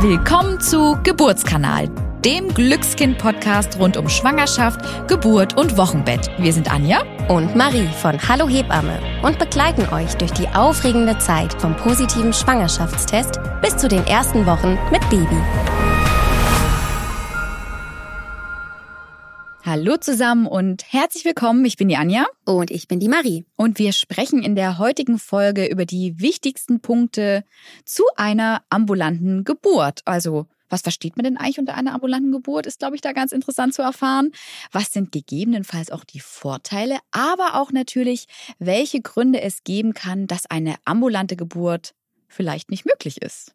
[0.00, 1.88] Willkommen zu Geburtskanal,
[2.22, 6.30] dem Glückskind-Podcast rund um Schwangerschaft, Geburt und Wochenbett.
[6.36, 11.54] Wir sind Anja und Marie von Hallo Hebamme und begleiten euch durch die aufregende Zeit
[11.62, 15.85] vom positiven Schwangerschaftstest bis zu den ersten Wochen mit Baby.
[19.78, 21.62] Hallo zusammen und herzlich willkommen.
[21.66, 22.24] Ich bin die Anja.
[22.46, 23.44] Und ich bin die Marie.
[23.56, 27.44] Und wir sprechen in der heutigen Folge über die wichtigsten Punkte
[27.84, 30.00] zu einer ambulanten Geburt.
[30.06, 32.64] Also, was versteht man denn eigentlich unter einer ambulanten Geburt?
[32.64, 34.32] Ist, glaube ich, da ganz interessant zu erfahren.
[34.72, 40.46] Was sind gegebenenfalls auch die Vorteile, aber auch natürlich, welche Gründe es geben kann, dass
[40.46, 41.94] eine ambulante Geburt
[42.28, 43.52] vielleicht nicht möglich ist.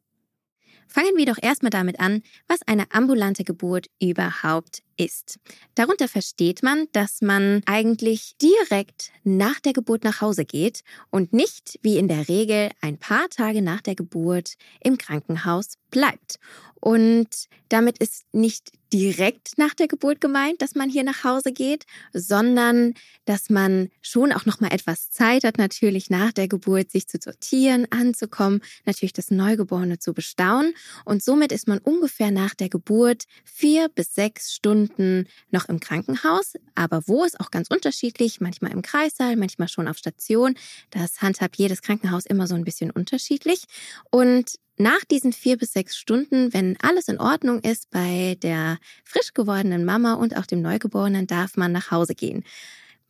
[0.87, 5.39] Fangen wir doch erstmal damit an, was eine ambulante Geburt überhaupt ist.
[5.75, 11.79] Darunter versteht man, dass man eigentlich direkt nach der Geburt nach Hause geht und nicht
[11.81, 16.39] wie in der Regel ein paar Tage nach der Geburt im Krankenhaus bleibt.
[16.79, 21.85] Und damit ist nicht direkt nach der Geburt gemeint, dass man hier nach Hause geht,
[22.11, 22.93] sondern
[23.25, 27.17] dass man schon auch noch mal etwas Zeit hat, natürlich nach der Geburt sich zu
[27.21, 30.73] sortieren, anzukommen, natürlich das Neugeborene zu bestaunen.
[31.05, 36.53] Und somit ist man ungefähr nach der Geburt vier bis sechs Stunden noch im Krankenhaus,
[36.75, 40.55] aber wo ist auch ganz unterschiedlich, manchmal im Kreissaal, manchmal schon auf Station.
[40.89, 43.65] Das handhabt jedes Krankenhaus immer so ein bisschen unterschiedlich.
[44.09, 49.33] Und nach diesen vier bis sechs Stunden, wenn alles in Ordnung ist bei der frisch
[49.33, 52.43] gewordenen Mama und auch dem Neugeborenen, darf man nach Hause gehen.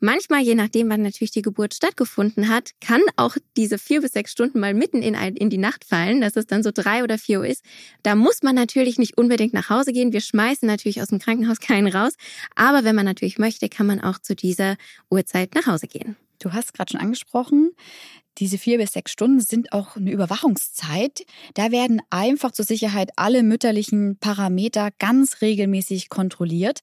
[0.04, 4.32] Manchmal, je nachdem, wann natürlich die Geburt stattgefunden hat, kann auch diese vier bis sechs
[4.32, 7.20] Stunden mal mitten in, ein, in die Nacht fallen, dass es dann so drei oder
[7.20, 7.64] vier Uhr ist.
[8.02, 10.12] Da muss man natürlich nicht unbedingt nach Hause gehen.
[10.12, 12.14] Wir schmeißen natürlich aus dem Krankenhaus keinen raus.
[12.56, 14.76] Aber wenn man natürlich möchte, kann man auch zu dieser
[15.12, 16.16] Uhrzeit nach Hause gehen.
[16.40, 17.70] Du hast gerade schon angesprochen,
[18.38, 21.26] diese vier bis sechs Stunden sind auch eine Überwachungszeit.
[21.54, 26.82] Da werden einfach zur Sicherheit alle mütterlichen Parameter ganz regelmäßig kontrolliert.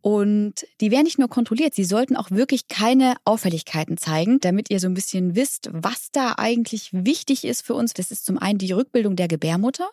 [0.00, 4.80] Und die werden nicht nur kontrolliert, sie sollten auch wirklich keine Auffälligkeiten zeigen, damit ihr
[4.80, 7.92] so ein bisschen wisst, was da eigentlich wichtig ist für uns.
[7.92, 9.88] Das ist zum einen die Rückbildung der Gebärmutter.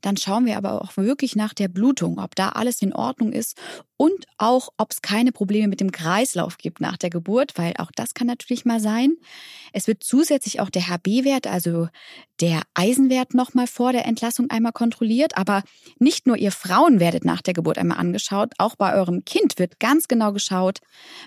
[0.00, 3.56] Dann schauen wir aber auch wirklich nach der Blutung, ob da alles in Ordnung ist
[4.02, 7.92] und auch, ob es keine Probleme mit dem Kreislauf gibt nach der Geburt, weil auch
[7.94, 9.14] das kann natürlich mal sein.
[9.72, 11.88] Es wird zusätzlich auch der HB-Wert, also
[12.40, 15.36] der Eisenwert nochmal vor der Entlassung einmal kontrolliert.
[15.36, 15.62] Aber
[15.98, 19.80] nicht nur ihr Frauen werdet nach der Geburt einmal angeschaut, auch bei eurem Kind wird
[19.80, 20.80] ganz genau geschaut,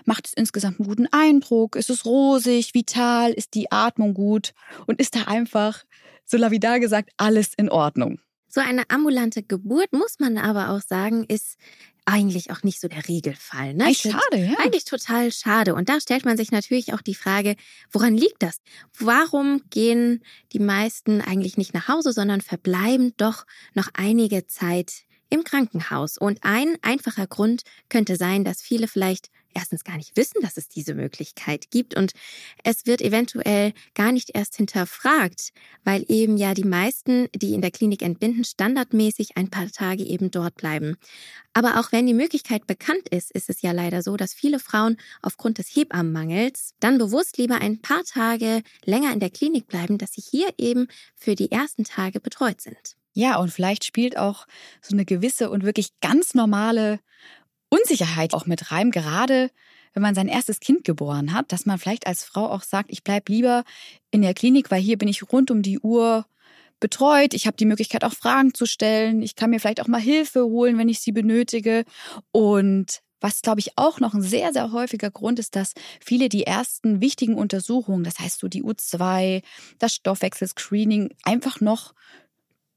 [0.04, 4.52] macht es insgesamt einen guten Eindruck, ist es rosig, vital, ist die Atmung gut
[4.86, 5.84] und ist da einfach,
[6.24, 8.18] so lavidar gesagt, alles in Ordnung.
[8.48, 11.56] So eine ambulante Geburt, muss man aber auch sagen, ist
[12.06, 13.74] eigentlich auch nicht so der Regelfall.
[13.74, 13.84] Ne?
[13.84, 14.58] Eigentlich schade, ja.
[14.58, 15.74] Eigentlich total schade.
[15.74, 17.56] Und da stellt man sich natürlich auch die Frage,
[17.90, 18.60] woran liegt das?
[18.98, 20.22] Warum gehen
[20.52, 23.44] die meisten eigentlich nicht nach Hause, sondern verbleiben doch
[23.74, 26.16] noch einige Zeit im Krankenhaus?
[26.16, 30.68] Und ein einfacher Grund könnte sein, dass viele vielleicht erstens gar nicht wissen, dass es
[30.68, 32.12] diese Möglichkeit gibt und
[32.62, 35.52] es wird eventuell gar nicht erst hinterfragt,
[35.82, 40.30] weil eben ja die meisten, die in der Klinik entbinden, standardmäßig ein paar Tage eben
[40.30, 40.96] dort bleiben.
[41.54, 44.98] Aber auch wenn die Möglichkeit bekannt ist, ist es ja leider so, dass viele Frauen
[45.22, 50.12] aufgrund des Hebammenmangels dann bewusst lieber ein paar Tage länger in der Klinik bleiben, dass
[50.12, 52.96] sie hier eben für die ersten Tage betreut sind.
[53.14, 54.46] Ja, und vielleicht spielt auch
[54.82, 57.00] so eine gewisse und wirklich ganz normale
[57.76, 59.50] Unsicherheit auch mit rein, gerade
[59.92, 63.02] wenn man sein erstes Kind geboren hat, dass man vielleicht als Frau auch sagt, ich
[63.02, 63.64] bleibe lieber
[64.10, 66.26] in der Klinik, weil hier bin ich rund um die Uhr
[66.80, 67.32] betreut.
[67.32, 69.22] Ich habe die Möglichkeit, auch Fragen zu stellen.
[69.22, 71.84] Ich kann mir vielleicht auch mal Hilfe holen, wenn ich sie benötige.
[72.30, 75.72] Und was, glaube ich, auch noch ein sehr, sehr häufiger Grund ist, dass
[76.04, 79.42] viele die ersten wichtigen Untersuchungen, das heißt so die U2,
[79.78, 81.94] das Stoffwechselscreening, einfach noch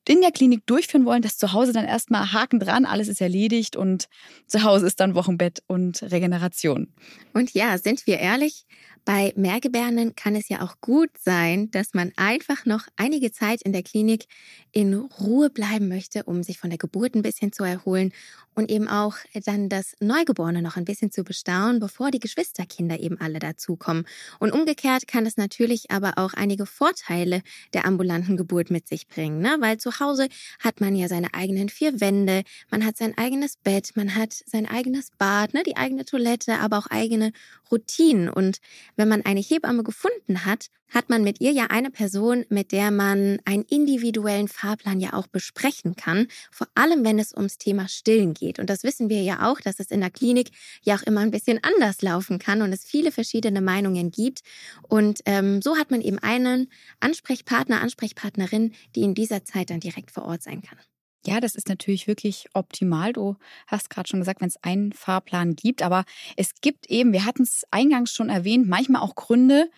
[0.09, 3.75] in der Klinik durchführen wollen, das zu Hause dann erstmal Haken dran, alles ist erledigt
[3.75, 4.07] und
[4.47, 6.91] zu Hause ist dann Wochenbett und Regeneration.
[7.35, 8.65] Und ja, sind wir ehrlich,
[9.09, 13.73] bei Mehrgebärenden kann es ja auch gut sein, dass man einfach noch einige Zeit in
[13.73, 14.27] der Klinik
[14.71, 18.13] in Ruhe bleiben möchte, um sich von der Geburt ein bisschen zu erholen
[18.53, 19.15] und eben auch
[19.45, 24.05] dann das Neugeborene noch ein bisschen zu bestaunen, bevor die Geschwisterkinder eben alle dazukommen.
[24.39, 27.41] Und umgekehrt kann es natürlich aber auch einige Vorteile
[27.73, 29.57] der ambulanten Geburt mit sich bringen, ne?
[29.59, 30.27] weil zu Hause
[30.59, 34.67] hat man ja seine eigenen vier Wände, man hat sein eigenes Bett, man hat sein
[34.67, 35.63] eigenes Bad, ne?
[35.63, 37.31] die eigene Toilette, aber auch eigene
[37.71, 38.29] Routinen.
[38.29, 38.59] Und
[38.99, 42.91] wenn man eine Hebamme gefunden hat, hat man mit ihr ja eine Person, mit der
[42.91, 48.33] man einen individuellen Fahrplan ja auch besprechen kann, vor allem wenn es ums Thema Stillen
[48.33, 48.59] geht.
[48.59, 50.49] Und das wissen wir ja auch, dass es in der Klinik
[50.81, 54.41] ja auch immer ein bisschen anders laufen kann und es viele verschiedene Meinungen gibt.
[54.83, 56.69] Und ähm, so hat man eben einen
[56.99, 60.77] Ansprechpartner, Ansprechpartnerin, die in dieser Zeit dann direkt vor Ort sein kann.
[61.25, 63.11] Ja, das ist natürlich wirklich optimal.
[63.13, 63.35] Du
[63.67, 66.05] hast gerade schon gesagt, wenn es einen Fahrplan gibt, aber
[66.37, 69.69] es gibt eben, wir hatten es eingangs schon erwähnt, manchmal auch Gründe,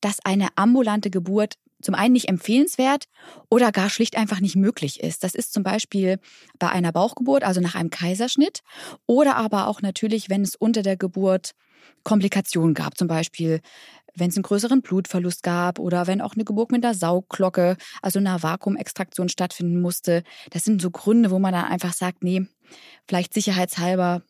[0.00, 3.06] dass eine ambulante Geburt zum einen nicht empfehlenswert
[3.50, 5.24] oder gar schlicht einfach nicht möglich ist.
[5.24, 6.18] Das ist zum Beispiel
[6.58, 8.60] bei einer Bauchgeburt, also nach einem Kaiserschnitt,
[9.06, 11.52] oder aber auch natürlich, wenn es unter der Geburt
[12.04, 13.60] Komplikationen gab, zum Beispiel
[14.16, 18.18] wenn es einen größeren Blutverlust gab oder wenn auch eine Geburt mit einer Saugglocke, also
[18.18, 20.22] einer Vakuumextraktion stattfinden musste.
[20.50, 22.46] Das sind so Gründe, wo man dann einfach sagt, nee,
[23.06, 24.22] vielleicht sicherheitshalber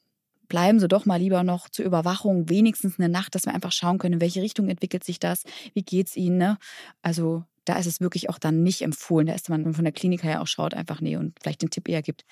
[0.49, 3.99] bleiben Sie doch mal lieber noch zur Überwachung, wenigstens eine Nacht, dass wir einfach schauen
[3.99, 6.39] können, in welche Richtung entwickelt sich das, wie geht's Ihnen.
[6.39, 6.59] Ne?
[7.03, 9.27] Also da ist es wirklich auch dann nicht empfohlen.
[9.27, 11.89] Da ist man von der Klinik her auch schaut, einfach nee und vielleicht den Tipp
[11.89, 12.25] eher gibt.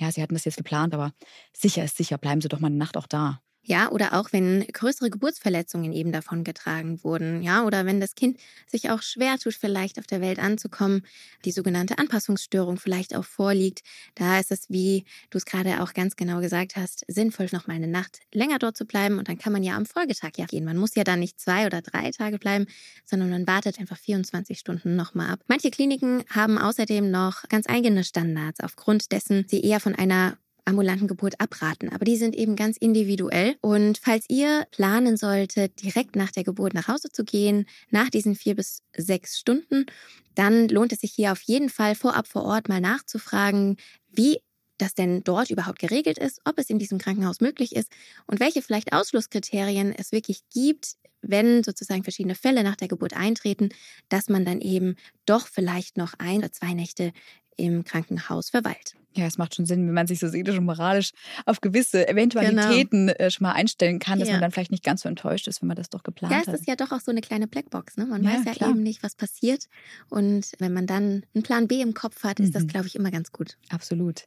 [0.00, 1.12] Ja, Sie hatten das jetzt geplant, aber
[1.52, 3.40] sicher ist sicher, bleiben Sie doch mal eine Nacht auch da.
[3.68, 7.42] Ja, oder auch wenn größere Geburtsverletzungen eben davon getragen wurden.
[7.42, 11.04] Ja, oder wenn das Kind sich auch schwer tut, vielleicht auf der Welt anzukommen,
[11.44, 13.80] die sogenannte Anpassungsstörung vielleicht auch vorliegt.
[14.14, 17.74] Da ist es, wie du es gerade auch ganz genau gesagt hast, sinnvoll, noch mal
[17.74, 19.18] eine Nacht länger dort zu bleiben.
[19.18, 20.64] Und dann kann man ja am Folgetag ja gehen.
[20.64, 22.66] Man muss ja dann nicht zwei oder drei Tage bleiben,
[23.04, 25.40] sondern man wartet einfach 24 Stunden nochmal ab.
[25.48, 31.08] Manche Kliniken haben außerdem noch ganz eigene Standards, aufgrund dessen sie eher von einer ambulanten
[31.08, 31.88] Geburt abraten.
[31.90, 33.56] Aber die sind eben ganz individuell.
[33.60, 38.34] Und falls ihr planen solltet, direkt nach der Geburt nach Hause zu gehen, nach diesen
[38.34, 39.86] vier bis sechs Stunden,
[40.34, 43.76] dann lohnt es sich hier auf jeden Fall vorab vor Ort mal nachzufragen,
[44.12, 44.40] wie
[44.78, 47.90] das denn dort überhaupt geregelt ist, ob es in diesem Krankenhaus möglich ist
[48.26, 53.70] und welche vielleicht Ausschlusskriterien es wirklich gibt, wenn sozusagen verschiedene Fälle nach der Geburt eintreten,
[54.08, 57.12] dass man dann eben doch vielleicht noch ein oder zwei Nächte
[57.56, 58.94] im Krankenhaus verweilt.
[59.16, 61.12] Ja, es macht schon Sinn, wenn man sich so seelisch und moralisch
[61.46, 63.18] auf gewisse Eventualitäten genau.
[63.18, 64.34] Äh, schon mal einstellen kann, dass ja.
[64.34, 66.46] man dann vielleicht nicht ganz so enttäuscht ist, wenn man das doch geplant hat.
[66.46, 67.96] Ja, es ist ja doch auch so eine kleine Blackbox.
[67.96, 68.04] Ne?
[68.04, 68.70] Man ja, weiß ja klar.
[68.70, 69.68] eben nicht, was passiert.
[70.10, 72.52] Und wenn man dann einen Plan B im Kopf hat, ist mhm.
[72.52, 73.56] das, glaube ich, immer ganz gut.
[73.70, 74.24] Absolut.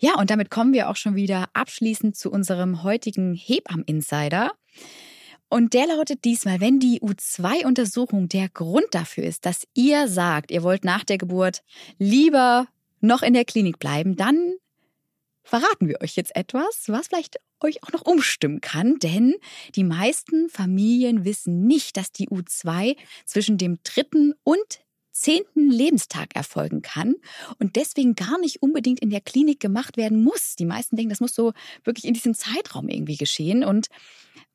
[0.00, 4.50] Ja, und damit kommen wir auch schon wieder abschließend zu unserem heutigen Hebam-Insider.
[5.52, 10.62] Und der lautet diesmal, wenn die U2-Untersuchung der Grund dafür ist, dass ihr sagt, ihr
[10.62, 11.62] wollt nach der Geburt
[11.98, 12.68] lieber
[13.02, 14.54] noch in der Klinik bleiben, dann
[15.42, 19.34] verraten wir euch jetzt etwas, was vielleicht euch auch noch umstimmen kann, denn
[19.74, 22.96] die meisten Familien wissen nicht, dass die U2
[23.26, 27.14] zwischen dem dritten und zehnten Lebenstag erfolgen kann
[27.58, 30.56] und deswegen gar nicht unbedingt in der Klinik gemacht werden muss.
[30.56, 31.52] Die meisten denken, das muss so
[31.84, 33.88] wirklich in diesem Zeitraum irgendwie geschehen und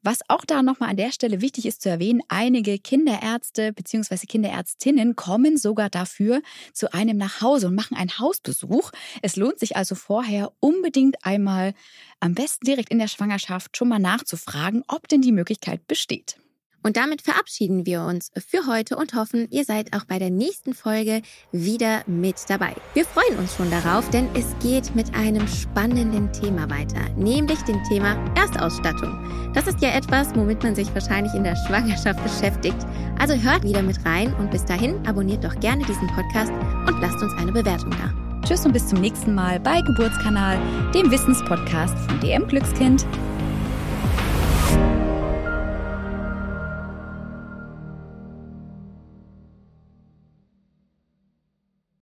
[0.08, 4.26] was auch da nochmal an der Stelle wichtig ist zu erwähnen, einige Kinderärzte bzw.
[4.26, 8.92] Kinderärztinnen kommen sogar dafür zu einem nach Hause und machen einen Hausbesuch.
[9.22, 11.74] Es lohnt sich also vorher unbedingt einmal,
[12.22, 16.38] am besten direkt in der Schwangerschaft, schon mal nachzufragen, ob denn die Möglichkeit besteht.
[16.88, 20.74] Und damit verabschieden wir uns für heute und hoffen, ihr seid auch bei der nächsten
[20.74, 22.74] Folge wieder mit dabei.
[22.94, 27.84] Wir freuen uns schon darauf, denn es geht mit einem spannenden Thema weiter, nämlich dem
[27.90, 29.52] Thema Erstausstattung.
[29.54, 32.78] Das ist ja etwas, womit man sich wahrscheinlich in der Schwangerschaft beschäftigt.
[33.20, 36.54] Also hört wieder mit rein und bis dahin abonniert doch gerne diesen Podcast
[36.88, 38.14] und lasst uns eine Bewertung da.
[38.48, 40.58] Tschüss und bis zum nächsten Mal bei Geburtskanal,
[40.94, 43.06] dem Wissenspodcast von DM Glückskind.